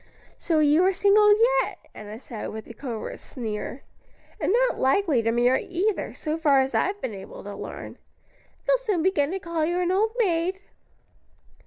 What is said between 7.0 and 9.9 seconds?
been able to learn. They'll soon begin to call you